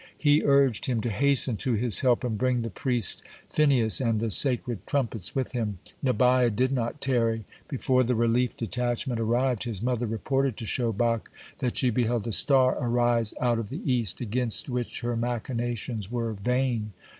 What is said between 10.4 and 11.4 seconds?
to Shobach